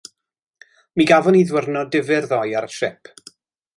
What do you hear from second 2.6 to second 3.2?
ar y trip.